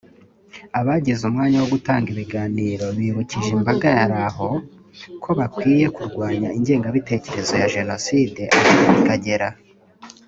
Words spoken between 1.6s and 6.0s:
wo gutanga ibiganiro bibukije imbaga yari aho ko bakwiye